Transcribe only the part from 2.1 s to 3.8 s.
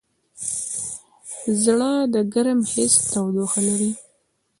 د ګرم حس تودوخه